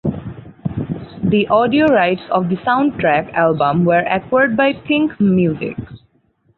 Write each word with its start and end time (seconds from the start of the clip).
The 1.23 1.45
audio 1.51 1.85
rights 1.85 2.23
of 2.31 2.49
the 2.49 2.55
soundtrack 2.55 3.35
album 3.35 3.85
were 3.85 3.99
acquired 3.99 4.57
by 4.57 4.73
Think 4.73 5.11
Music. 5.19 5.77